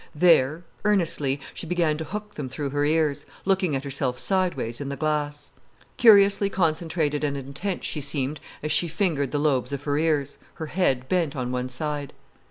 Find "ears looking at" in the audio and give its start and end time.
2.83-3.83